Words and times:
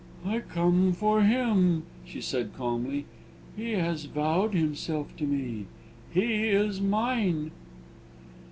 "I 0.25 0.39
come 0.39 0.93
for 0.93 1.21
him," 1.21 1.83
she 2.03 2.21
said 2.21 2.55
calmly. 2.57 3.05
"He 3.55 3.73
has 3.73 4.05
vowed 4.05 4.55
himself 4.55 5.15
to 5.17 5.25
me; 5.25 5.67
he 6.11 6.47
is 6.49 6.81
mine!" 6.81 7.51